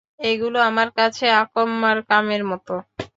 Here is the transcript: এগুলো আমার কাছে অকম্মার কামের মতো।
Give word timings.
এগুলো 0.23 0.57
আমার 0.69 0.89
কাছে 0.97 1.25
অকম্মার 1.41 1.97
কামের 2.09 2.41
মতো। 2.51 2.73